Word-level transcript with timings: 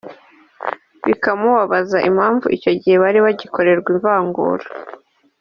bikamubabaza 1.07 1.97
impamvu 2.09 2.45
icyo 2.57 2.71
gihe 2.81 2.95
bari 3.03 3.19
bagikorerwa 3.25 3.89
ivangura 3.97 4.65